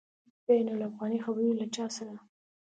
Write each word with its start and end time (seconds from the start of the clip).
بین 0.45 0.67
الافغاني 0.75 1.19
خبري 1.25 1.51
له 1.59 1.65
چا 1.75 1.85
سره؟ 1.97 2.15